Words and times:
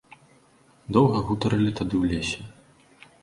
Доўга 0.95 1.17
гутарылі 1.27 1.71
тады 1.81 1.95
ў 2.01 2.03
лесе. 2.13 2.41